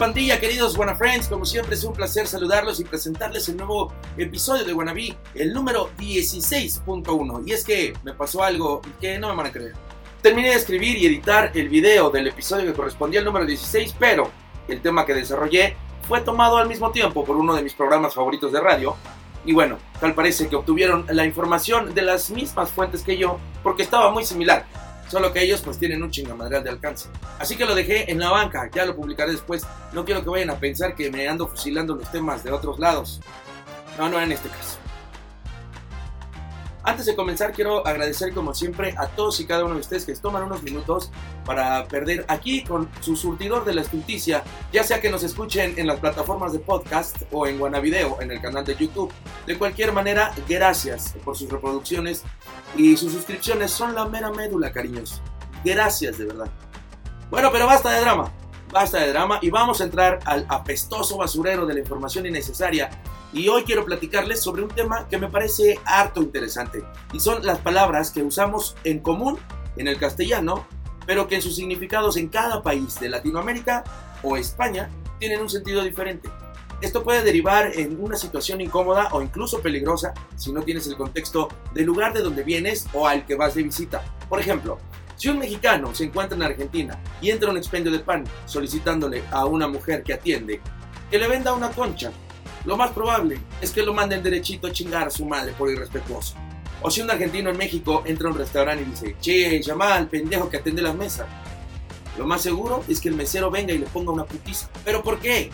pandilla, 0.00 0.40
queridos 0.40 0.78
Wanna 0.78 0.96
Friends? 0.96 1.28
Como 1.28 1.44
siempre 1.44 1.74
es 1.74 1.84
un 1.84 1.92
placer 1.92 2.26
saludarlos 2.26 2.80
y 2.80 2.84
presentarles 2.84 3.50
el 3.50 3.58
nuevo 3.58 3.92
episodio 4.16 4.64
de 4.64 4.72
Wannabe, 4.72 5.14
el 5.34 5.52
número 5.52 5.90
16.1. 5.98 7.42
Y 7.46 7.52
es 7.52 7.66
que 7.66 7.92
me 8.02 8.14
pasó 8.14 8.42
algo 8.42 8.80
que 8.98 9.18
no 9.18 9.28
me 9.28 9.34
van 9.34 9.48
a 9.48 9.52
creer. 9.52 9.74
Terminé 10.22 10.48
de 10.48 10.54
escribir 10.54 10.96
y 10.96 11.04
editar 11.04 11.50
el 11.54 11.68
video 11.68 12.08
del 12.08 12.28
episodio 12.28 12.64
que 12.64 12.72
correspondía 12.72 13.20
al 13.20 13.26
número 13.26 13.44
16, 13.44 13.94
pero 13.98 14.30
el 14.68 14.80
tema 14.80 15.04
que 15.04 15.12
desarrollé 15.12 15.76
fue 16.08 16.22
tomado 16.22 16.56
al 16.56 16.66
mismo 16.66 16.90
tiempo 16.92 17.22
por 17.22 17.36
uno 17.36 17.54
de 17.54 17.60
mis 17.60 17.74
programas 17.74 18.14
favoritos 18.14 18.52
de 18.52 18.60
radio. 18.60 18.96
Y 19.44 19.52
bueno, 19.52 19.76
tal 20.00 20.14
parece 20.14 20.48
que 20.48 20.56
obtuvieron 20.56 21.04
la 21.10 21.26
información 21.26 21.92
de 21.92 22.00
las 22.00 22.30
mismas 22.30 22.70
fuentes 22.70 23.02
que 23.02 23.18
yo, 23.18 23.38
porque 23.62 23.82
estaba 23.82 24.10
muy 24.10 24.24
similar. 24.24 24.64
Solo 25.10 25.32
que 25.32 25.42
ellos 25.42 25.60
pues 25.62 25.76
tienen 25.76 26.02
un 26.04 26.10
chingamadral 26.10 26.62
de 26.62 26.70
alcance. 26.70 27.08
Así 27.40 27.56
que 27.56 27.66
lo 27.66 27.74
dejé 27.74 28.10
en 28.12 28.20
la 28.20 28.30
banca, 28.30 28.70
ya 28.72 28.84
lo 28.84 28.94
publicaré 28.94 29.32
después. 29.32 29.66
No 29.92 30.04
quiero 30.04 30.22
que 30.22 30.30
vayan 30.30 30.50
a 30.50 30.60
pensar 30.60 30.94
que 30.94 31.10
me 31.10 31.26
ando 31.26 31.48
fusilando 31.48 31.96
los 31.96 32.10
temas 32.12 32.44
de 32.44 32.52
otros 32.52 32.78
lados. 32.78 33.20
No, 33.98 34.08
no 34.08 34.20
en 34.20 34.30
este 34.30 34.48
caso. 34.48 34.78
Antes 36.82 37.06
de 37.06 37.14
comenzar, 37.14 37.52
quiero 37.52 37.86
agradecer 37.86 38.32
como 38.32 38.54
siempre 38.54 38.94
a 38.96 39.08
todos 39.08 39.38
y 39.40 39.46
cada 39.46 39.64
uno 39.64 39.74
de 39.74 39.80
ustedes 39.80 40.06
que 40.06 40.14
toman 40.14 40.44
unos 40.44 40.62
minutos 40.62 41.10
para 41.44 41.86
perder 41.88 42.24
aquí 42.28 42.62
con 42.64 42.88
su 43.00 43.16
surtidor 43.16 43.64
de 43.64 43.74
la 43.74 43.84
justicia, 43.84 44.44
ya 44.72 44.82
sea 44.82 45.00
que 45.00 45.10
nos 45.10 45.22
escuchen 45.22 45.74
en 45.76 45.86
las 45.86 46.00
plataformas 46.00 46.52
de 46.52 46.60
podcast 46.60 47.16
o 47.32 47.46
en 47.46 47.58
Guanavideo, 47.58 48.22
en 48.22 48.30
el 48.30 48.40
canal 48.40 48.64
de 48.64 48.76
YouTube. 48.76 49.12
De 49.46 49.58
cualquier 49.58 49.92
manera, 49.92 50.32
gracias 50.48 51.14
por 51.24 51.36
sus 51.36 51.50
reproducciones 51.50 52.24
y 52.76 52.96
sus 52.96 53.12
suscripciones 53.12 53.70
son 53.70 53.94
la 53.94 54.06
mera 54.06 54.30
médula, 54.30 54.72
cariños. 54.72 55.20
Gracias, 55.64 56.18
de 56.18 56.26
verdad. 56.26 56.48
Bueno, 57.30 57.50
pero 57.52 57.66
basta 57.66 57.90
de 57.90 58.00
drama. 58.00 58.32
Basta 58.72 58.98
de 59.00 59.08
drama 59.08 59.38
y 59.42 59.50
vamos 59.50 59.80
a 59.80 59.84
entrar 59.84 60.20
al 60.24 60.46
apestoso 60.48 61.16
basurero 61.16 61.66
de 61.66 61.74
la 61.74 61.80
información 61.80 62.26
innecesaria 62.26 62.90
y 63.32 63.48
hoy 63.48 63.64
quiero 63.64 63.84
platicarles 63.84 64.40
sobre 64.40 64.62
un 64.62 64.68
tema 64.68 65.08
que 65.08 65.18
me 65.18 65.28
parece 65.28 65.78
harto 65.84 66.22
interesante 66.22 66.84
y 67.12 67.20
son 67.20 67.44
las 67.44 67.58
palabras 67.58 68.10
que 68.10 68.22
usamos 68.22 68.76
en 68.84 69.00
común 69.00 69.38
en 69.76 69.88
el 69.88 69.98
castellano, 69.98 70.66
pero 71.06 71.26
que 71.26 71.36
en 71.36 71.42
sus 71.42 71.56
significados 71.56 72.16
en 72.16 72.28
cada 72.28 72.62
país 72.62 72.98
de 73.00 73.08
Latinoamérica 73.08 73.82
o 74.22 74.36
España 74.36 74.88
tienen 75.18 75.40
un 75.40 75.50
sentido 75.50 75.82
diferente. 75.82 76.28
Esto 76.80 77.02
puede 77.02 77.22
derivar 77.22 77.72
en 77.74 78.02
una 78.02 78.16
situación 78.16 78.60
incómoda 78.60 79.08
o 79.12 79.22
incluso 79.22 79.60
peligrosa 79.60 80.14
si 80.36 80.52
no 80.52 80.62
tienes 80.62 80.86
el 80.86 80.96
contexto 80.96 81.48
del 81.74 81.86
lugar 81.86 82.12
de 82.12 82.22
donde 82.22 82.42
vienes 82.42 82.86
o 82.92 83.06
al 83.06 83.26
que 83.26 83.34
vas 83.34 83.54
de 83.54 83.62
visita. 83.62 84.02
Por 84.28 84.40
ejemplo, 84.40 84.78
si 85.16 85.28
un 85.28 85.38
mexicano 85.38 85.94
se 85.94 86.04
encuentra 86.04 86.36
en 86.36 86.42
Argentina 86.42 86.98
y 87.20 87.30
entra 87.30 87.48
a 87.48 87.52
un 87.52 87.58
expendio 87.58 87.92
de 87.92 87.98
pan 87.98 88.24
solicitándole 88.46 89.22
a 89.30 89.44
una 89.44 89.68
mujer 89.68 90.02
que 90.02 90.14
atiende 90.14 90.60
que 91.10 91.18
le 91.18 91.28
venda 91.28 91.52
una 91.52 91.70
concha 91.70 92.12
lo 92.64 92.76
más 92.76 92.90
probable 92.90 93.40
es 93.60 93.70
que 93.70 93.82
lo 93.82 93.94
manden 93.94 94.22
derechito 94.22 94.66
a 94.66 94.72
chingar 94.72 95.06
a 95.06 95.10
su 95.10 95.24
madre 95.24 95.52
por 95.52 95.70
irrespetuoso. 95.70 96.34
O 96.82 96.90
si 96.90 97.00
un 97.00 97.10
argentino 97.10 97.50
en 97.50 97.56
México 97.56 98.02
entra 98.06 98.28
a 98.28 98.32
un 98.32 98.38
restaurante 98.38 98.84
y 98.84 98.90
dice, 98.90 99.16
che, 99.20 99.62
llama 99.62 99.94
al 99.94 100.08
pendejo 100.08 100.48
que 100.48 100.58
atiende 100.58 100.82
las 100.82 100.94
mesas. 100.94 101.26
Lo 102.18 102.26
más 102.26 102.42
seguro 102.42 102.84
es 102.88 103.00
que 103.00 103.08
el 103.08 103.14
mesero 103.14 103.50
venga 103.50 103.72
y 103.72 103.78
le 103.78 103.86
ponga 103.86 104.12
una 104.12 104.24
putiza. 104.24 104.68
¿Pero 104.84 105.02
por 105.02 105.18
qué? 105.20 105.50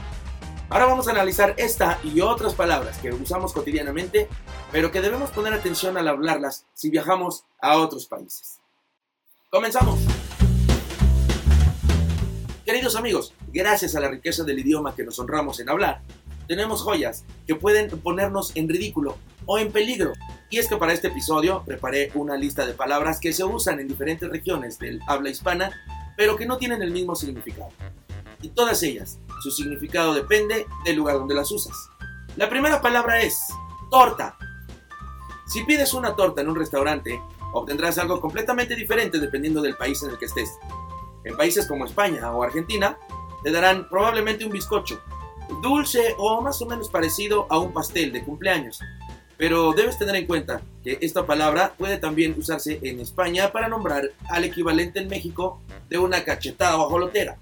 Ahora 0.69 0.87
vamos 0.87 1.07
a 1.07 1.13
analizar 1.13 1.55
esta 1.59 2.01
y 2.03 2.21
otras 2.21 2.55
palabras 2.55 2.99
que 2.99 3.13
usamos 3.13 3.53
cotidianamente, 3.53 4.29
pero 4.73 4.91
que 4.91 5.01
debemos 5.01 5.31
poner 5.31 5.53
atención 5.53 5.97
al 5.97 6.09
hablarlas 6.09 6.67
si 6.75 6.91
viajamos 6.91 7.45
a 7.61 7.79
otros 7.79 8.07
países. 8.07 8.61
Comenzamos. 9.49 10.01
Queridos 12.65 12.97
amigos, 12.97 13.33
gracias 13.53 13.95
a 13.95 14.01
la 14.01 14.09
riqueza 14.09 14.43
del 14.43 14.59
idioma 14.59 14.97
que 14.97 15.05
nos 15.05 15.21
honramos 15.21 15.61
en 15.61 15.69
hablar, 15.69 16.03
tenemos 16.49 16.83
joyas 16.83 17.25
que 17.47 17.55
pueden 17.55 17.89
ponernos 18.01 18.51
en 18.57 18.69
ridículo 18.69 19.17
o 19.45 19.59
en 19.59 19.71
peligro. 19.71 20.15
Y 20.51 20.59
es 20.59 20.69
que 20.69 20.77
para 20.77 20.93
este 20.93 21.09
episodio 21.09 21.63
preparé 21.65 22.11
una 22.15 22.37
lista 22.37 22.67
de 22.67 22.75
palabras 22.75 23.21
que 23.21 23.33
se 23.33 23.45
usan 23.45 23.79
en 23.79 23.87
diferentes 23.87 24.29
regiones 24.29 24.81
del 24.81 25.01
habla 25.07 25.31
hispana, 25.31 25.71
pero 26.17 26.35
que 26.35 26.47
no 26.47 26.59
tienen 26.59 26.83
el 26.83 26.91
mismo 26.91 27.15
significado. 27.15 27.71
Y 28.43 28.49
todas 28.49 28.83
ellas, 28.83 29.21
su 29.41 29.51
significado 29.51 30.15
depende 30.15 30.67
del 30.85 30.97
lugar 30.97 31.19
donde 31.19 31.35
las 31.35 31.51
usas. 31.51 31.91
La 32.37 32.49
primera 32.49 32.81
palabra 32.81 33.21
es 33.21 33.41
torta. 33.91 34.37
Si 35.47 35.65
pides 35.65 35.95
una 35.95 36.15
torta 36.17 36.41
en 36.41 36.49
un 36.49 36.57
restaurante, 36.57 37.21
obtendrás 37.53 37.99
algo 37.99 38.21
completamente 38.21 38.75
diferente 38.75 39.19
dependiendo 39.19 39.63
del 39.63 39.77
país 39.77 40.03
en 40.03 40.11
el 40.11 40.19
que 40.19 40.27
estés. 40.27 40.51
En 41.25 41.37
países 41.37 41.67
como 41.67 41.85
España 41.85 42.31
o 42.33 42.43
Argentina, 42.43 42.99
te 43.43 43.51
darán 43.51 43.89
probablemente 43.89 44.45
un 44.45 44.53
bizcocho, 44.53 45.01
dulce 45.63 46.15
o 46.19 46.41
más 46.41 46.61
o 46.63 46.67
menos 46.67 46.89
parecido 46.89 47.47
a 47.49 47.59
un 47.59 47.73
pastel 47.73 48.13
de 48.13 48.25
cumpleaños. 48.25 48.81
Pero 49.39 49.73
debes 49.73 49.99
tener 49.99 50.17
en 50.17 50.27
cuenta 50.27 50.63
que 50.83 50.99
esta 51.01 51.27
palabra 51.27 51.75
puede 51.77 51.99
también 51.99 52.35
usarse 52.39 52.79
en 52.83 53.01
España 53.01 53.53
para 53.53 53.69
nombrar 53.69 54.11
al 54.31 54.45
equivalente 54.45 55.01
en 55.01 55.09
México 55.09 55.61
de 55.89 55.99
una 55.99 56.25
cachetada 56.25 56.77
o 56.79 56.87
ajolotera. 56.87 57.39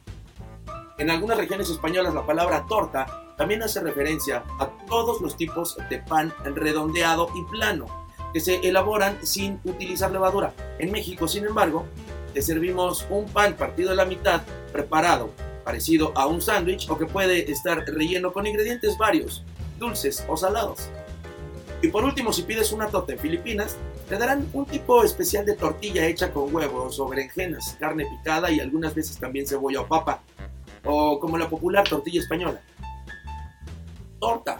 En 0.97 1.11
algunas 1.11 1.37
regiones 1.37 1.69
españolas 1.71 2.15
la 2.15 2.25
palabra 2.25 2.67
torta 2.69 3.07
también 3.37 3.63
hace 3.63 3.81
referencia 3.81 4.45
a 4.61 4.69
todos 4.87 5.21
los 5.21 5.37
tipos 5.37 5.77
de 5.91 5.99
pan 5.99 6.33
redondeado 6.45 7.29
y 7.35 7.43
plano 7.51 7.87
que 8.33 8.41
se 8.41 8.57
elaboran 8.67 9.19
sin 9.25 9.61
utilizar 9.65 10.11
levadura. 10.11 10.53
En 10.79 10.93
México, 10.93 11.27
sin 11.27 11.45
embargo, 11.45 11.85
te 12.33 12.43
servimos 12.43 13.07
un 13.11 13.27
pan 13.27 13.55
partido 13.55 13.93
a 13.93 13.95
la 13.95 14.05
mitad 14.05 14.43
preparado 14.73 15.31
parecido 15.65 16.13
a 16.15 16.27
un 16.27 16.43
sándwich 16.43 16.89
o 16.91 16.99
que 16.99 17.07
puede 17.07 17.51
estar 17.51 17.85
relleno 17.87 18.33
con 18.33 18.47
ingredientes 18.47 18.99
varios, 18.99 19.43
dulces 19.79 20.25
o 20.29 20.37
salados. 20.37 20.91
Y 21.83 21.89
por 21.89 22.05
último, 22.05 22.33
si 22.33 22.43
pides 22.43 22.71
una 22.73 22.89
torta 22.89 23.13
en 23.13 23.19
Filipinas, 23.19 23.77
te 24.09 24.17
darán 24.17 24.49
un 24.53 24.67
tipo 24.67 25.03
especial 25.03 25.45
de 25.47 25.55
tortilla 25.55 26.07
hecha 26.07 26.31
con 26.31 26.55
huevos 26.55 27.01
o 27.01 27.09
berenjenas, 27.09 27.77
carne 27.81 28.07
picada 28.07 28.51
y 28.51 28.61
algunas 28.61 28.95
veces 28.95 29.19
también 29.19 29.47
cebolla 29.47 29.81
o 29.81 29.87
papa, 29.87 30.23
o 30.85 31.19
como 31.19 31.39
la 31.39 31.49
popular 31.49 31.89
tortilla 31.89 32.21
española. 32.21 32.61
Torta. 34.19 34.59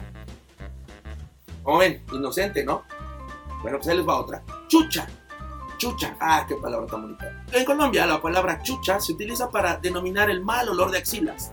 Como 1.63 1.79
ven, 1.79 2.03
inocente, 2.13 2.63
¿no? 2.63 2.83
Bueno, 3.61 3.77
pues 3.77 3.87
ahí 3.87 3.97
les 3.97 4.07
va 4.07 4.19
otra. 4.19 4.43
Chucha 4.67 5.07
chucha. 5.77 6.15
Ah, 6.19 6.45
qué 6.47 6.55
palabra 6.55 6.87
tan 6.87 7.01
bonita. 7.01 7.43
En 7.51 7.65
Colombia 7.65 8.05
la 8.05 8.21
palabra 8.21 8.61
chucha 8.61 8.99
se 8.99 9.13
utiliza 9.13 9.49
para 9.49 9.77
denominar 9.77 10.29
el 10.29 10.43
mal 10.43 10.69
olor 10.69 10.91
de 10.91 10.99
axilas. 10.99 11.51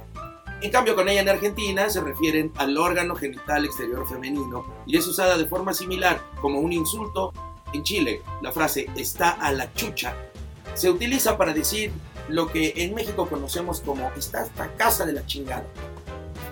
En 0.61 0.71
cambio, 0.71 0.95
con 0.95 1.09
ella 1.09 1.23
en 1.23 1.29
Argentina 1.29 1.91
se 1.91 2.01
refieren 2.01 2.53
al 2.57 2.79
órgano 2.79 3.17
genital 3.17 3.65
exterior 3.65 4.07
femenino 4.07 4.65
y 4.87 4.97
es 4.97 5.07
usada 5.07 5.37
de 5.37 5.47
forma 5.47 5.75
similar 5.75 6.23
como 6.41 6.61
un 6.61 6.73
insulto. 6.73 7.33
En 7.73 7.83
Chile, 7.83 8.23
la 8.43 8.53
frase 8.53 8.89
está 8.97 9.31
a 9.31 9.51
la 9.51 9.73
chucha 9.73 10.15
se 10.75 10.91
utiliza 10.91 11.37
para 11.37 11.53
decir 11.53 11.93
lo 12.33 12.49
que 12.49 12.73
en 12.77 12.95
México 12.95 13.29
conocemos 13.29 13.81
como 13.81 14.11
está 14.17 14.41
hasta 14.41 14.75
casa 14.75 15.05
de 15.05 15.13
la 15.13 15.27
chingada. 15.27 15.65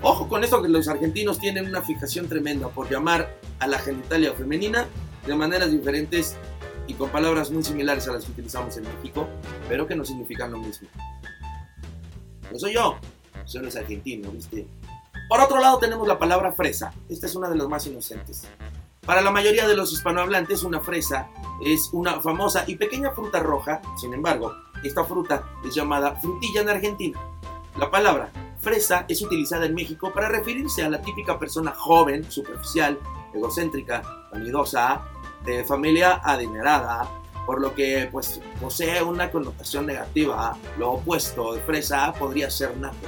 Ojo 0.03 0.29
con 0.29 0.45
esto 0.45 0.63
que 0.63 0.69
los 0.69 0.89
argentinos 0.89 1.39
tienen 1.39 1.67
una 1.67 1.81
fijación 1.81 2.29
tremenda 2.29 2.69
por 2.69 2.91
llamar 2.91 3.35
a 3.59 3.67
la 3.67 3.79
genitalia 3.79 4.35
femenina 4.35 4.87
de 5.27 5.35
maneras 5.35 5.71
diferentes 5.71 6.37
y 6.87 6.95
con 6.95 7.09
palabras 7.09 7.51
muy 7.51 7.63
similares 7.63 8.07
a 8.09 8.13
las 8.13 8.25
que 8.27 8.33
utilizamos 8.33 8.77
en 8.77 8.85
México, 8.85 9.27
pero 9.69 9.87
que 9.87 9.97
no 9.97 10.05
significan 10.05 10.53
lo 10.53 10.59
mismo. 10.59 10.89
No 12.53 12.59
soy 12.59 12.75
yo, 12.75 12.97
soy 13.45 13.63
los 13.63 13.77
argentino, 13.77 14.31
¿viste? 14.31 14.67
Por 15.29 15.41
otro 15.41 15.61
lado 15.61 15.79
tenemos 15.79 16.07
la 16.07 16.19
palabra 16.19 16.53
fresa. 16.53 16.93
Esta 17.09 17.27
es 17.27 17.35
una 17.35 17.49
de 17.49 17.57
las 17.57 17.69
más 17.69 17.87
inocentes. 17.87 18.47
Para 19.07 19.23
la 19.23 19.31
mayoría 19.31 19.67
de 19.67 19.77
los 19.77 19.93
hispanohablantes, 19.93 20.63
una 20.63 20.81
fresa 20.81 21.29
es 21.65 21.89
una 21.93 22.21
famosa 22.21 22.65
y 22.67 22.77
pequeña 22.77 23.13
fruta 23.13 23.41
roja. 23.41 23.81
Sin 23.99 24.13
embargo, 24.13 24.55
esta 24.89 25.05
fruta 25.05 25.45
es 25.65 25.75
llamada 25.75 26.17
frutilla 26.17 26.63
en 26.63 26.69
Argentina. 26.69 27.21
La 27.77 27.91
palabra 27.91 28.31
fresa 28.61 29.05
es 29.09 29.23
utilizada 29.23 29.67
en 29.67 29.75
México 29.75 30.13
para 30.13 30.29
referirse 30.29 30.83
a 30.83 30.91
la 30.91 31.01
típica 31.01 31.39
persona 31.39 31.73
joven, 31.73 32.31
superficial, 32.31 32.99
egocéntrica, 33.35 34.03
vanidosa, 34.33 35.03
de 35.45 35.65
familia 35.65 36.21
adinerada, 36.23 37.09
por 37.47 37.61
lo 37.61 37.75
que 37.75 38.09
pues 38.13 38.41
posee 38.61 39.03
una 39.03 39.31
connotación 39.31 39.87
negativa. 39.87 40.57
Lo 40.79 40.93
opuesto 40.93 41.55
de 41.55 41.61
fresa 41.61 42.13
podría 42.13 42.51
ser 42.51 42.77
naco. 42.77 43.07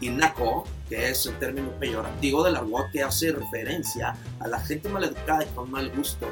Y 0.00 0.10
naco, 0.10 0.64
que 0.88 1.10
es 1.10 1.26
el 1.26 1.38
término 1.38 1.70
peyorativo 1.78 2.42
del 2.42 2.56
argot 2.56 2.90
que 2.92 3.02
hace 3.02 3.32
referencia 3.32 4.16
a 4.40 4.48
la 4.48 4.60
gente 4.60 4.88
maleducada 4.88 5.44
y 5.44 5.48
con 5.48 5.70
mal 5.70 5.90
gusto. 5.90 6.26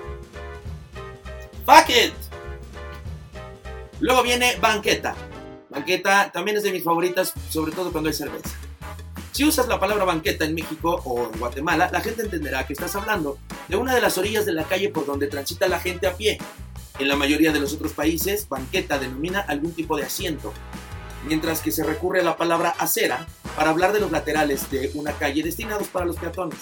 Fuck 1.64 1.90
it. 1.90 2.30
Luego 4.00 4.23
viene 4.23 4.56
banqueta. 4.61 5.14
Banqueta 5.69 6.31
también 6.32 6.56
es 6.56 6.62
de 6.62 6.73
mis 6.73 6.82
favoritas, 6.82 7.35
sobre 7.50 7.73
todo 7.73 7.93
cuando 7.93 8.08
hay 8.08 8.14
cerveza. 8.14 8.49
Si 9.32 9.44
usas 9.44 9.69
la 9.69 9.79
palabra 9.79 10.05
banqueta 10.05 10.44
en 10.44 10.55
México 10.55 11.00
o 11.05 11.31
en 11.32 11.38
Guatemala, 11.38 11.88
la 11.93 12.00
gente 12.00 12.23
entenderá 12.23 12.67
que 12.67 12.73
estás 12.73 12.97
hablando 12.97 13.38
de 13.69 13.76
una 13.76 13.94
de 13.94 14.00
las 14.00 14.19
orillas 14.19 14.44
de 14.44 14.52
la 14.52 14.64
calle 14.64 14.88
por 14.88 15.06
donde 15.06 15.29
transita 15.29 15.69
la 15.69 15.79
gente 15.79 16.06
a 16.06 16.17
pie. 16.17 16.38
En 16.99 17.08
la 17.08 17.17
mayoría 17.17 17.52
de 17.52 17.61
los 17.61 17.73
otros 17.73 17.93
países, 17.93 18.49
banqueta 18.49 18.99
denomina 18.99 19.41
algún 19.41 19.73
tipo 19.73 19.97
de 19.97 20.03
asiento, 20.03 20.53
mientras 21.26 21.61
que 21.61 21.70
se 21.70 21.85
recurre 21.85 22.20
a 22.20 22.25
la 22.25 22.37
palabra 22.37 22.75
acera 22.79 23.26
para 23.55 23.70
hablar 23.70 23.93
de 23.93 24.00
los 24.00 24.11
laterales 24.11 24.70
de 24.70 24.91
una 24.94 25.12
calle 25.12 25.43
destinados 25.43 25.88
para 25.88 26.06
los 26.06 26.17
peatones. 26.17 26.58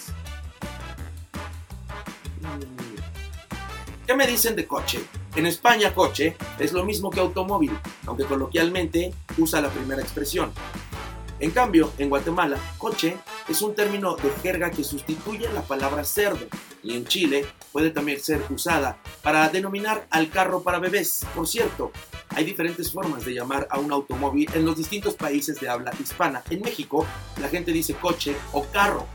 ¿Qué 4.07 4.15
me 4.15 4.27
dicen 4.27 4.57
de 4.57 4.67
coche? 4.67 5.01
En 5.39 5.47
España 5.47 5.95
coche 5.95 6.37
es 6.59 6.73
lo 6.73 6.85
mismo 6.85 7.11
que 7.11 7.21
automóvil, 7.21 7.71
aunque 8.07 8.25
coloquialmente 8.25 9.15
usa 9.37 9.61
la 9.61 9.71
primera 9.71 10.03
expresión. 10.03 10.51
En 11.39 11.53
cambio, 11.53 11.93
en 11.99 12.09
Guatemala, 12.09 12.59
coche 12.77 13.17
es 13.49 13.63
un 13.63 13.73
término 13.73 14.17
de 14.17 14.31
jerga 14.43 14.73
que 14.73 14.83
sustituye 14.83 15.49
la 15.53 15.63
palabra 15.63 16.03
cerdo 16.03 16.45
y 16.83 16.97
en 16.97 17.07
Chile 17.07 17.47
puede 17.71 17.91
también 17.91 18.19
ser 18.19 18.43
usada 18.51 18.99
para 19.23 19.49
denominar 19.49 20.09
al 20.11 20.29
carro 20.29 20.65
para 20.65 20.81
bebés. 20.81 21.25
Por 21.37 21.47
cierto, 21.47 21.93
hay 22.31 22.43
diferentes 22.43 22.91
formas 22.91 23.25
de 23.25 23.35
llamar 23.35 23.69
a 23.71 23.79
un 23.79 23.93
automóvil 23.93 24.51
en 24.55 24.65
los 24.65 24.77
distintos 24.77 25.15
países 25.15 25.61
de 25.61 25.69
habla 25.69 25.93
hispana. 26.03 26.43
En 26.51 26.63
México, 26.63 27.07
la 27.41 27.49
gente 27.49 27.71
dice 27.71 27.95
coche 27.95 28.35
o 28.53 28.65
carro. 28.73 29.07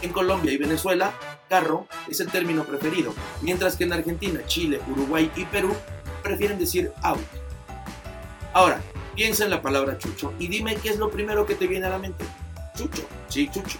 En 0.00 0.10
Colombia 0.10 0.52
y 0.52 0.56
Venezuela, 0.56 1.12
carro 1.48 1.86
es 2.08 2.20
el 2.20 2.30
término 2.30 2.64
preferido, 2.64 3.14
mientras 3.42 3.76
que 3.76 3.84
en 3.84 3.92
Argentina, 3.92 4.40
Chile, 4.46 4.80
Uruguay 4.90 5.30
y 5.36 5.44
Perú 5.44 5.74
prefieren 6.22 6.58
decir 6.58 6.92
auto. 7.02 7.22
Ahora, 8.52 8.80
piensa 9.14 9.44
en 9.44 9.50
la 9.50 9.62
palabra 9.62 9.98
chucho 9.98 10.32
y 10.38 10.48
dime 10.48 10.76
qué 10.76 10.90
es 10.90 10.98
lo 10.98 11.10
primero 11.10 11.46
que 11.46 11.54
te 11.54 11.66
viene 11.66 11.86
a 11.86 11.90
la 11.90 11.98
mente. 11.98 12.24
Chucho, 12.76 13.06
sí, 13.28 13.48
chucho. 13.52 13.78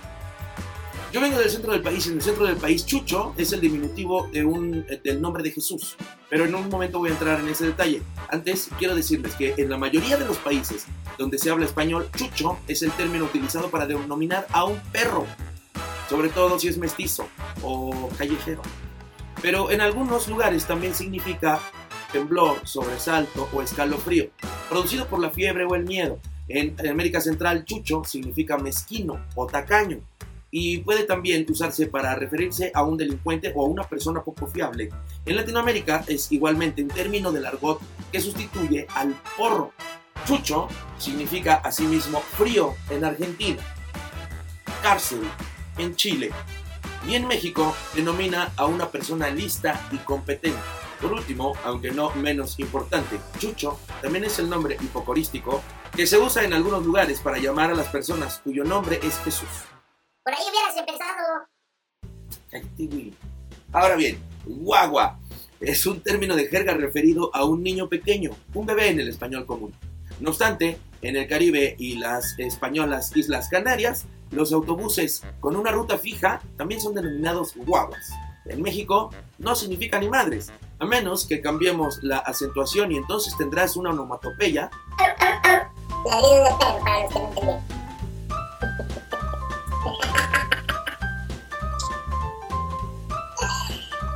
Yo 1.12 1.20
vengo 1.20 1.38
del 1.38 1.48
centro 1.48 1.72
del 1.72 1.82
país 1.82 2.04
y 2.06 2.10
en 2.10 2.16
el 2.16 2.22
centro 2.22 2.44
del 2.44 2.56
país 2.56 2.84
Chucho 2.84 3.32
es 3.38 3.52
el 3.52 3.60
diminutivo 3.60 4.28
de 4.32 4.44
un, 4.44 4.84
del 5.02 5.22
nombre 5.22 5.42
de 5.42 5.50
Jesús. 5.50 5.96
Pero 6.28 6.44
en 6.44 6.54
un 6.54 6.68
momento 6.68 6.98
voy 6.98 7.08
a 7.08 7.12
entrar 7.12 7.40
en 7.40 7.48
ese 7.48 7.64
detalle. 7.64 8.02
Antes 8.28 8.68
quiero 8.78 8.94
decirles 8.94 9.34
que 9.34 9.54
en 9.56 9.70
la 9.70 9.78
mayoría 9.78 10.18
de 10.18 10.26
los 10.26 10.36
países 10.36 10.84
donde 11.16 11.38
se 11.38 11.50
habla 11.50 11.64
español, 11.64 12.10
Chucho 12.14 12.58
es 12.68 12.82
el 12.82 12.90
término 12.92 13.24
utilizado 13.24 13.70
para 13.70 13.86
denominar 13.86 14.46
a 14.52 14.64
un 14.64 14.78
perro 14.92 15.26
sobre 16.08 16.28
todo 16.28 16.58
si 16.58 16.68
es 16.68 16.78
mestizo 16.78 17.28
o 17.62 18.08
callejero. 18.16 18.62
Pero 19.42 19.70
en 19.70 19.80
algunos 19.80 20.28
lugares 20.28 20.64
también 20.66 20.94
significa 20.94 21.60
temblor, 22.12 22.66
sobresalto 22.66 23.48
o 23.52 23.62
escalofrío, 23.62 24.30
producido 24.68 25.06
por 25.06 25.20
la 25.20 25.30
fiebre 25.30 25.64
o 25.64 25.74
el 25.74 25.84
miedo. 25.84 26.18
En 26.48 26.76
América 26.88 27.20
Central, 27.20 27.64
chucho 27.64 28.04
significa 28.04 28.56
mezquino 28.56 29.26
o 29.34 29.46
tacaño 29.46 30.00
y 30.50 30.78
puede 30.78 31.04
también 31.04 31.44
usarse 31.48 31.86
para 31.86 32.14
referirse 32.14 32.70
a 32.72 32.82
un 32.82 32.96
delincuente 32.96 33.52
o 33.54 33.66
a 33.66 33.68
una 33.68 33.84
persona 33.84 34.22
poco 34.22 34.46
fiable. 34.46 34.90
En 35.24 35.36
Latinoamérica 35.36 36.04
es 36.06 36.30
igualmente 36.30 36.82
un 36.82 36.88
término 36.88 37.32
del 37.32 37.46
argot 37.46 37.80
que 38.12 38.20
sustituye 38.20 38.86
al 38.94 39.14
porro. 39.36 39.72
Chucho 40.24 40.68
significa 40.98 41.56
asimismo 41.56 42.20
frío 42.20 42.74
en 42.90 43.04
Argentina, 43.04 43.58
cárcel 44.82 45.20
en 45.78 45.96
Chile 45.96 46.30
y 47.08 47.14
en 47.14 47.26
México 47.26 47.74
denomina 47.94 48.52
a 48.56 48.66
una 48.66 48.90
persona 48.90 49.30
lista 49.30 49.88
y 49.92 49.98
competente. 49.98 50.58
Por 51.00 51.12
último, 51.12 51.54
aunque 51.64 51.90
no 51.90 52.10
menos 52.14 52.58
importante, 52.58 53.18
Chucho 53.38 53.78
también 54.00 54.24
es 54.24 54.38
el 54.38 54.48
nombre 54.48 54.76
hipocorístico 54.80 55.62
que 55.94 56.06
se 56.06 56.18
usa 56.18 56.44
en 56.44 56.52
algunos 56.52 56.84
lugares 56.84 57.20
para 57.20 57.38
llamar 57.38 57.70
a 57.70 57.74
las 57.74 57.88
personas 57.88 58.40
cuyo 58.42 58.64
nombre 58.64 58.98
es 59.02 59.18
Jesús. 59.18 59.48
Por 60.24 60.34
ahí 60.34 60.42
hubieras 60.50 60.76
empezado. 60.76 61.46
Ahora 63.72 63.96
bien, 63.96 64.18
guagua 64.44 65.18
es 65.60 65.86
un 65.86 66.00
término 66.00 66.34
de 66.34 66.48
jerga 66.48 66.74
referido 66.74 67.34
a 67.34 67.44
un 67.44 67.62
niño 67.62 67.88
pequeño, 67.88 68.30
un 68.54 68.66
bebé 68.66 68.88
en 68.88 69.00
el 69.00 69.08
español 69.08 69.46
común. 69.46 69.74
No 70.20 70.30
obstante, 70.30 70.78
en 71.02 71.16
el 71.16 71.28
Caribe 71.28 71.76
y 71.78 71.96
las 71.96 72.38
españolas 72.38 73.14
Islas 73.14 73.48
Canarias, 73.48 74.06
los 74.30 74.52
autobuses 74.52 75.22
con 75.40 75.56
una 75.56 75.70
ruta 75.70 75.98
fija 75.98 76.40
también 76.56 76.80
son 76.80 76.94
denominados 76.94 77.54
guaguas. 77.56 78.10
En 78.46 78.62
México 78.62 79.10
no 79.38 79.54
significa 79.56 79.98
ni 79.98 80.08
madres, 80.08 80.52
a 80.78 80.86
menos 80.86 81.26
que 81.26 81.40
cambiemos 81.40 82.02
la 82.02 82.18
acentuación 82.18 82.92
y 82.92 82.96
entonces 82.96 83.36
tendrás 83.36 83.76
una 83.76 83.90
onomatopeya. 83.90 84.70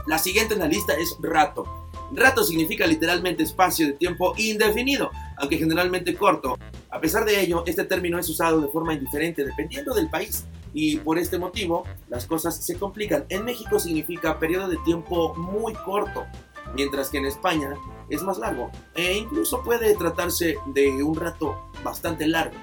La 0.06 0.18
siguiente 0.18 0.54
en 0.54 0.60
la 0.60 0.66
lista 0.66 0.94
es 0.94 1.16
rato. 1.20 1.64
Rato 2.12 2.42
significa 2.42 2.86
literalmente 2.86 3.44
espacio 3.44 3.86
de 3.86 3.92
tiempo 3.92 4.34
indefinido, 4.36 5.10
aunque 5.36 5.56
generalmente 5.56 6.16
corto. 6.16 6.58
A 6.92 7.00
pesar 7.00 7.24
de 7.24 7.40
ello, 7.40 7.62
este 7.66 7.84
término 7.84 8.18
es 8.18 8.28
usado 8.28 8.60
de 8.60 8.68
forma 8.68 8.92
indiferente 8.92 9.44
dependiendo 9.44 9.94
del 9.94 10.10
país 10.10 10.44
y 10.74 10.96
por 10.96 11.18
este 11.18 11.38
motivo 11.38 11.84
las 12.08 12.26
cosas 12.26 12.56
se 12.64 12.78
complican. 12.78 13.26
En 13.28 13.44
México 13.44 13.78
significa 13.78 14.40
periodo 14.40 14.68
de 14.68 14.76
tiempo 14.78 15.34
muy 15.34 15.72
corto, 15.72 16.26
mientras 16.74 17.08
que 17.08 17.18
en 17.18 17.26
España 17.26 17.76
es 18.08 18.22
más 18.24 18.38
largo 18.38 18.70
e 18.96 19.18
incluso 19.18 19.62
puede 19.62 19.94
tratarse 19.94 20.56
de 20.74 21.02
un 21.02 21.14
rato 21.14 21.70
bastante 21.84 22.26
largo. 22.26 22.56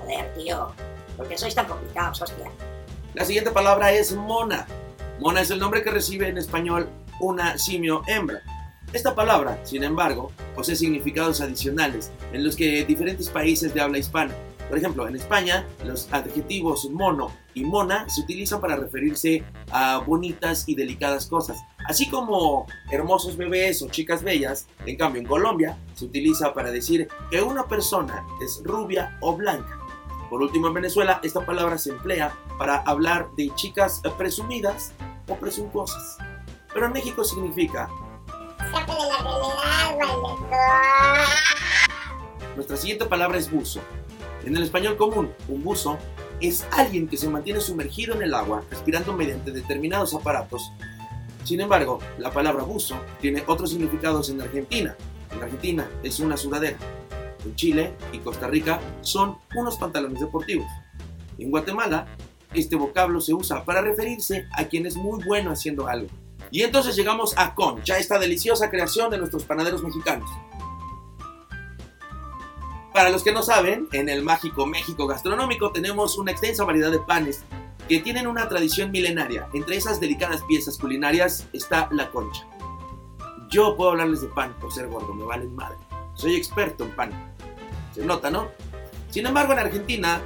Joder, 0.00 0.32
tío, 0.34 0.72
¿por 1.18 1.28
qué 1.28 1.36
sois 1.36 1.54
tan 1.54 1.66
complicados, 1.66 2.22
hostia? 2.22 2.50
La 3.12 3.24
siguiente 3.26 3.50
palabra 3.50 3.92
es 3.92 4.14
mona. 4.16 4.66
Mona 5.20 5.42
es 5.42 5.50
el 5.50 5.58
nombre 5.58 5.82
que 5.82 5.90
recibe 5.90 6.26
en 6.28 6.38
español 6.38 6.88
una 7.20 7.58
simio 7.58 8.02
hembra. 8.06 8.42
Esta 8.94 9.16
palabra, 9.16 9.58
sin 9.64 9.82
embargo, 9.82 10.30
posee 10.54 10.76
significados 10.76 11.40
adicionales 11.40 12.12
en 12.32 12.44
los 12.44 12.54
que 12.54 12.84
diferentes 12.84 13.28
países 13.28 13.74
de 13.74 13.80
habla 13.80 13.98
hispana. 13.98 14.32
Por 14.68 14.78
ejemplo, 14.78 15.08
en 15.08 15.16
España, 15.16 15.66
los 15.84 16.06
adjetivos 16.12 16.88
mono 16.88 17.32
y 17.54 17.64
mona 17.64 18.08
se 18.08 18.20
utilizan 18.20 18.60
para 18.60 18.76
referirse 18.76 19.42
a 19.72 19.98
bonitas 19.98 20.68
y 20.68 20.76
delicadas 20.76 21.26
cosas, 21.26 21.58
así 21.88 22.08
como 22.08 22.66
hermosos 22.92 23.36
bebés 23.36 23.82
o 23.82 23.88
chicas 23.88 24.22
bellas. 24.22 24.68
En 24.86 24.96
cambio, 24.96 25.20
en 25.20 25.26
Colombia 25.26 25.76
se 25.94 26.04
utiliza 26.04 26.54
para 26.54 26.70
decir 26.70 27.08
que 27.32 27.42
una 27.42 27.66
persona 27.66 28.24
es 28.44 28.62
rubia 28.62 29.18
o 29.20 29.34
blanca. 29.34 29.76
Por 30.30 30.40
último, 30.40 30.68
en 30.68 30.74
Venezuela, 30.74 31.18
esta 31.24 31.44
palabra 31.44 31.78
se 31.78 31.90
emplea 31.90 32.32
para 32.58 32.76
hablar 32.76 33.26
de 33.36 33.52
chicas 33.56 34.00
presumidas 34.16 34.92
o 35.26 35.34
presuntuosas. 35.34 36.16
Pero 36.72 36.86
en 36.86 36.92
México 36.92 37.22
significa 37.22 37.88
nuestra 42.56 42.76
siguiente 42.76 43.04
palabra 43.04 43.38
es 43.38 43.50
buzo. 43.50 43.80
En 44.44 44.56
el 44.56 44.62
español 44.62 44.96
común, 44.96 45.32
un 45.48 45.62
buzo 45.62 45.98
es 46.40 46.66
alguien 46.72 47.08
que 47.08 47.16
se 47.16 47.28
mantiene 47.28 47.60
sumergido 47.60 48.14
en 48.14 48.22
el 48.22 48.34
agua, 48.34 48.62
respirando 48.70 49.12
mediante 49.12 49.50
determinados 49.50 50.14
aparatos. 50.14 50.72
Sin 51.44 51.60
embargo, 51.60 51.98
la 52.18 52.30
palabra 52.30 52.62
buzo 52.62 52.96
tiene 53.20 53.42
otros 53.46 53.70
significados 53.70 54.30
en 54.30 54.40
Argentina. 54.40 54.96
En 55.32 55.42
Argentina 55.42 55.88
es 56.02 56.20
una 56.20 56.36
sudadera. 56.36 56.78
En 57.44 57.54
Chile 57.54 57.94
y 58.12 58.18
Costa 58.18 58.48
Rica 58.48 58.80
son 59.02 59.36
unos 59.54 59.76
pantalones 59.76 60.20
deportivos. 60.20 60.66
En 61.38 61.50
Guatemala, 61.50 62.06
este 62.54 62.76
vocablo 62.76 63.20
se 63.20 63.34
usa 63.34 63.64
para 63.64 63.82
referirse 63.82 64.46
a 64.52 64.64
quien 64.64 64.86
es 64.86 64.96
muy 64.96 65.22
bueno 65.24 65.50
haciendo 65.50 65.86
algo. 65.86 66.08
Y 66.54 66.62
entonces 66.62 66.94
llegamos 66.94 67.34
a 67.36 67.52
Concha, 67.52 67.98
esta 67.98 68.16
deliciosa 68.16 68.70
creación 68.70 69.10
de 69.10 69.18
nuestros 69.18 69.42
panaderos 69.42 69.82
mexicanos. 69.82 70.30
Para 72.92 73.10
los 73.10 73.24
que 73.24 73.32
no 73.32 73.42
saben, 73.42 73.88
en 73.90 74.08
el 74.08 74.22
mágico 74.22 74.64
México 74.64 75.08
gastronómico 75.08 75.72
tenemos 75.72 76.16
una 76.16 76.30
extensa 76.30 76.62
variedad 76.62 76.92
de 76.92 77.00
panes 77.00 77.42
que 77.88 77.98
tienen 77.98 78.28
una 78.28 78.48
tradición 78.48 78.92
milenaria. 78.92 79.48
Entre 79.52 79.74
esas 79.74 79.98
delicadas 79.98 80.44
piezas 80.44 80.78
culinarias 80.78 81.44
está 81.52 81.88
la 81.90 82.12
concha. 82.12 82.46
Yo 83.50 83.76
puedo 83.76 83.90
hablarles 83.90 84.20
de 84.20 84.28
pan 84.28 84.54
por 84.60 84.72
ser 84.72 84.86
gordo, 84.86 85.12
me 85.12 85.24
valen 85.24 85.52
madre. 85.56 85.78
Soy 86.14 86.36
experto 86.36 86.84
en 86.84 86.94
pan. 86.94 87.34
Se 87.92 88.04
nota, 88.06 88.30
¿no? 88.30 88.46
Sin 89.10 89.26
embargo, 89.26 89.54
en 89.54 89.58
Argentina 89.58 90.22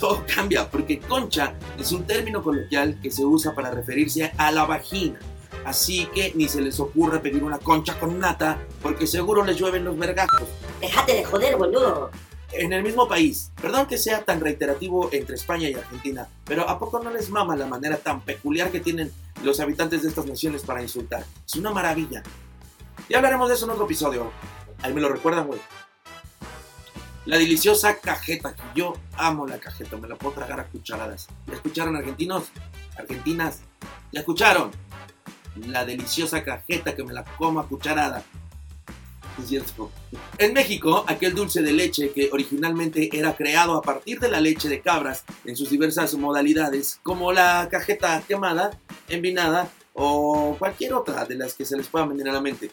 todo 0.00 0.24
cambia 0.34 0.68
porque 0.68 0.98
concha 0.98 1.54
es 1.78 1.92
un 1.92 2.04
término 2.04 2.42
coloquial 2.42 2.98
que 3.00 3.12
se 3.12 3.24
usa 3.24 3.54
para 3.54 3.70
referirse 3.70 4.32
a 4.36 4.50
la 4.50 4.64
vagina. 4.64 5.20
Así 5.64 6.06
que 6.14 6.32
ni 6.34 6.48
se 6.48 6.60
les 6.60 6.80
ocurre 6.80 7.20
pedir 7.20 7.44
una 7.44 7.58
concha 7.58 7.98
con 7.98 8.18
nata, 8.18 8.58
porque 8.82 9.06
seguro 9.06 9.44
les 9.44 9.56
llueven 9.56 9.84
los 9.84 9.96
vergajos. 9.96 10.48
Déjate 10.80 11.14
de 11.14 11.24
joder, 11.24 11.56
boludo. 11.56 12.10
En 12.52 12.72
el 12.72 12.82
mismo 12.82 13.08
país, 13.08 13.50
perdón 13.60 13.86
que 13.86 13.96
sea 13.96 14.24
tan 14.24 14.40
reiterativo 14.40 15.08
entre 15.12 15.36
España 15.36 15.70
y 15.70 15.74
Argentina, 15.74 16.28
pero 16.44 16.68
¿a 16.68 16.78
poco 16.78 16.98
no 17.02 17.10
les 17.10 17.30
mama 17.30 17.56
la 17.56 17.66
manera 17.66 17.96
tan 17.96 18.20
peculiar 18.20 18.70
que 18.70 18.80
tienen 18.80 19.10
los 19.42 19.58
habitantes 19.58 20.02
de 20.02 20.10
estas 20.10 20.26
naciones 20.26 20.62
para 20.62 20.82
insultar? 20.82 21.24
Es 21.46 21.54
una 21.54 21.70
maravilla. 21.70 22.22
Ya 23.08 23.16
hablaremos 23.16 23.48
de 23.48 23.54
eso 23.54 23.64
en 23.64 23.70
otro 23.70 23.86
episodio. 23.86 24.30
Ahí 24.82 24.92
me 24.92 25.00
lo 25.00 25.08
recuerdan, 25.08 25.46
güey. 25.46 25.60
La 27.24 27.38
deliciosa 27.38 27.98
cajeta, 27.98 28.54
que 28.54 28.62
yo 28.74 28.94
amo 29.16 29.46
la 29.46 29.58
cajeta, 29.58 29.96
me 29.96 30.08
la 30.08 30.16
puedo 30.16 30.34
tragar 30.34 30.58
a 30.58 30.66
cucharadas. 30.66 31.28
¿La 31.46 31.54
escucharon 31.54 31.96
argentinos? 31.96 32.44
Argentinas, 32.98 33.60
¿la 34.10 34.20
escucharon? 34.20 34.72
La 35.56 35.84
deliciosa 35.84 36.42
cajeta 36.42 36.94
que 36.94 37.04
me 37.04 37.12
la 37.12 37.24
coma 37.24 37.66
cucharada. 37.66 38.22
Es 39.40 39.48
cierto. 39.48 39.90
En 40.38 40.52
México, 40.52 41.04
aquel 41.06 41.34
dulce 41.34 41.62
de 41.62 41.72
leche 41.72 42.12
que 42.12 42.28
originalmente 42.32 43.08
era 43.16 43.34
creado 43.34 43.76
a 43.76 43.82
partir 43.82 44.20
de 44.20 44.28
la 44.28 44.40
leche 44.40 44.68
de 44.68 44.80
cabras 44.80 45.24
en 45.44 45.56
sus 45.56 45.70
diversas 45.70 46.14
modalidades, 46.14 47.00
como 47.02 47.32
la 47.32 47.68
cajeta 47.70 48.22
quemada, 48.28 48.78
envinada 49.08 49.70
o 49.94 50.56
cualquier 50.58 50.94
otra 50.94 51.24
de 51.24 51.36
las 51.36 51.54
que 51.54 51.64
se 51.64 51.76
les 51.76 51.88
pueda 51.88 52.06
venir 52.06 52.28
a 52.28 52.32
la 52.32 52.40
mente. 52.40 52.70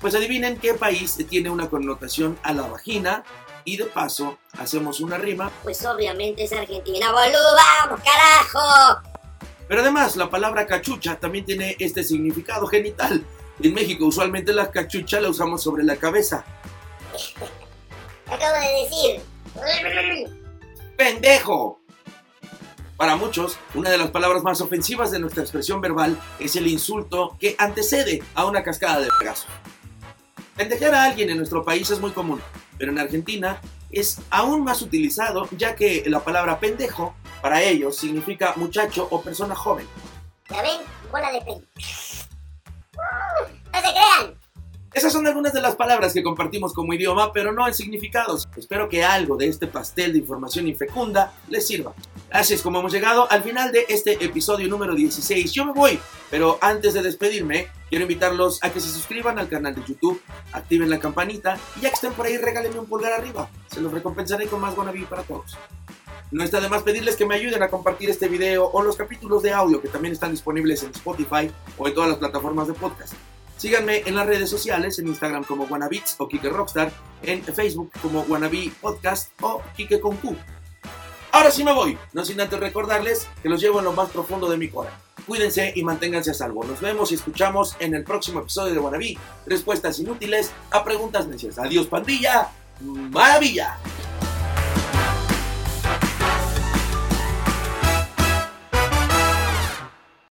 Pues 0.00 0.14
adivinen 0.14 0.58
qué 0.58 0.74
país 0.74 1.16
tiene 1.28 1.50
una 1.50 1.68
connotación 1.68 2.38
a 2.42 2.54
la 2.54 2.62
vagina 2.62 3.22
y 3.64 3.76
de 3.76 3.84
paso 3.84 4.38
hacemos 4.58 5.00
una 5.00 5.18
rima. 5.18 5.50
Pues 5.62 5.84
obviamente 5.84 6.44
es 6.44 6.52
Argentina, 6.52 7.12
boludo, 7.12 7.56
vamos, 7.84 8.00
carajo. 8.02 9.09
Pero 9.70 9.82
además 9.82 10.16
la 10.16 10.28
palabra 10.28 10.66
cachucha 10.66 11.20
también 11.20 11.44
tiene 11.44 11.76
este 11.78 12.02
significado 12.02 12.66
genital. 12.66 13.24
En 13.62 13.72
México 13.72 14.04
usualmente 14.04 14.52
la 14.52 14.68
cachucha 14.68 15.20
la 15.20 15.28
usamos 15.28 15.62
sobre 15.62 15.84
la 15.84 15.94
cabeza. 15.94 16.44
Acabo 18.26 18.56
de 18.60 18.82
decir. 18.82 20.34
¡Pendejo! 20.96 21.78
Para 22.96 23.14
muchos, 23.14 23.58
una 23.74 23.90
de 23.90 23.98
las 23.98 24.10
palabras 24.10 24.42
más 24.42 24.60
ofensivas 24.60 25.12
de 25.12 25.20
nuestra 25.20 25.44
expresión 25.44 25.80
verbal 25.80 26.20
es 26.40 26.56
el 26.56 26.66
insulto 26.66 27.36
que 27.38 27.54
antecede 27.56 28.24
a 28.34 28.46
una 28.46 28.64
cascada 28.64 28.98
de 28.98 29.08
vergazos. 29.20 29.46
Pendejear 30.56 30.96
a 30.96 31.04
alguien 31.04 31.30
en 31.30 31.36
nuestro 31.36 31.64
país 31.64 31.88
es 31.90 32.00
muy 32.00 32.10
común, 32.10 32.42
pero 32.76 32.90
en 32.90 32.98
Argentina 32.98 33.60
es 33.92 34.18
aún 34.30 34.64
más 34.64 34.82
utilizado 34.82 35.48
ya 35.56 35.76
que 35.76 36.02
la 36.08 36.24
palabra 36.24 36.58
pendejo 36.58 37.14
para 37.40 37.62
ellos 37.62 37.96
significa 37.96 38.54
muchacho 38.56 39.06
o 39.10 39.20
persona 39.20 39.54
joven. 39.54 39.86
¿Ya 40.50 40.62
ven? 40.62 40.80
Bola 41.10 41.32
de 41.32 41.40
pen. 41.42 41.66
¡No 43.72 43.80
se 43.80 43.92
crean! 43.92 44.40
Esas 44.92 45.12
son 45.12 45.24
algunas 45.24 45.52
de 45.52 45.60
las 45.60 45.76
palabras 45.76 46.12
que 46.12 46.22
compartimos 46.22 46.72
como 46.72 46.92
idioma, 46.92 47.32
pero 47.32 47.52
no 47.52 47.66
en 47.68 47.74
significados. 47.74 48.48
Espero 48.56 48.88
que 48.88 49.04
algo 49.04 49.36
de 49.36 49.46
este 49.46 49.68
pastel 49.68 50.12
de 50.12 50.18
información 50.18 50.66
infecunda 50.66 51.32
les 51.48 51.64
sirva. 51.68 51.94
Así 52.32 52.54
es 52.54 52.62
como 52.62 52.80
hemos 52.80 52.92
llegado 52.92 53.30
al 53.30 53.44
final 53.44 53.70
de 53.70 53.86
este 53.88 54.24
episodio 54.24 54.68
número 54.68 54.96
16. 54.96 55.52
Yo 55.52 55.64
me 55.64 55.72
voy, 55.72 56.00
pero 56.28 56.58
antes 56.60 56.94
de 56.94 57.02
despedirme, 57.02 57.68
quiero 57.88 58.02
invitarlos 58.02 58.58
a 58.64 58.70
que 58.70 58.80
se 58.80 58.88
suscriban 58.88 59.38
al 59.38 59.48
canal 59.48 59.76
de 59.76 59.84
YouTube, 59.86 60.20
activen 60.52 60.90
la 60.90 60.98
campanita 60.98 61.56
y 61.76 61.82
ya 61.82 61.90
que 61.90 61.94
estén 61.94 62.12
por 62.12 62.26
ahí, 62.26 62.36
regálenme 62.36 62.80
un 62.80 62.86
pulgar 62.86 63.12
arriba. 63.12 63.48
Se 63.72 63.80
los 63.80 63.92
recompensaré 63.92 64.48
con 64.48 64.60
más 64.60 64.76
Wannabe 64.76 65.06
para 65.06 65.22
todos. 65.22 65.56
No 66.30 66.44
está 66.44 66.60
de 66.60 66.68
más 66.68 66.82
pedirles 66.82 67.16
que 67.16 67.26
me 67.26 67.34
ayuden 67.34 67.62
a 67.62 67.68
compartir 67.68 68.08
este 68.08 68.28
video 68.28 68.70
o 68.70 68.82
los 68.82 68.96
capítulos 68.96 69.42
de 69.42 69.52
audio 69.52 69.82
que 69.82 69.88
también 69.88 70.12
están 70.12 70.30
disponibles 70.30 70.82
en 70.84 70.90
Spotify 70.90 71.50
o 71.76 71.88
en 71.88 71.94
todas 71.94 72.08
las 72.08 72.18
plataformas 72.18 72.68
de 72.68 72.74
podcast. 72.74 73.14
Síganme 73.56 74.04
en 74.06 74.14
las 74.14 74.26
redes 74.26 74.48
sociales, 74.48 74.98
en 74.98 75.08
Instagram 75.08 75.44
como 75.44 75.64
Wannabits 75.64 76.14
o 76.18 76.28
Kike 76.28 76.48
Rockstar, 76.48 76.92
en 77.22 77.42
Facebook 77.44 77.90
como 78.00 78.22
Wannabe 78.22 78.72
Podcast 78.80 79.32
o 79.42 79.60
Kike 79.76 80.00
con 80.00 80.16
Q. 80.16 80.36
Ahora 81.32 81.50
sí 81.50 81.62
me 81.62 81.72
voy, 81.72 81.98
no 82.12 82.24
sin 82.24 82.40
antes 82.40 82.58
recordarles 82.58 83.28
que 83.42 83.48
los 83.48 83.60
llevo 83.60 83.80
en 83.80 83.84
lo 83.84 83.92
más 83.92 84.08
profundo 84.10 84.48
de 84.48 84.56
mi 84.56 84.68
corazón. 84.68 84.98
Cuídense 85.26 85.72
y 85.76 85.84
manténganse 85.84 86.30
a 86.30 86.34
salvo. 86.34 86.64
Nos 86.64 86.80
vemos 86.80 87.12
y 87.12 87.16
escuchamos 87.16 87.76
en 87.80 87.94
el 87.94 88.04
próximo 88.04 88.40
episodio 88.40 88.72
de 88.72 88.80
Wannabe. 88.80 89.18
Respuestas 89.46 89.98
inútiles 89.98 90.52
a 90.70 90.82
preguntas 90.82 91.26
necias. 91.26 91.58
Adiós, 91.58 91.86
pandilla. 91.86 92.48
Maravilla. 92.80 93.78